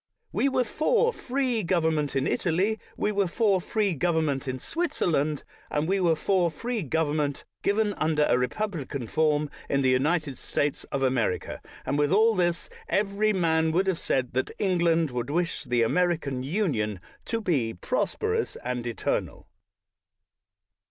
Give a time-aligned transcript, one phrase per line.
[0.31, 5.43] "We were for free govern ment in Italy; we were for free government in Switzerland;
[5.69, 10.85] and we were for free government, even under a republican form, in the United States
[10.85, 15.65] of America; and with all this, every man would have said that England would wish
[15.65, 19.45] the American Union to be prosperous and eternal.